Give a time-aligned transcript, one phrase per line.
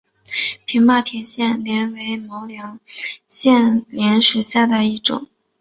[0.65, 2.81] 平坝铁线莲为毛茛科铁
[3.27, 5.27] 线莲属下的一个种。